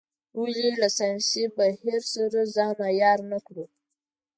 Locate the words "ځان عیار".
2.55-3.19